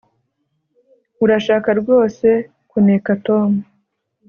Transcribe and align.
Urashaka 1.23 1.69
rwose 1.81 2.27
kuneka 2.71 3.11
Tom 3.25 3.49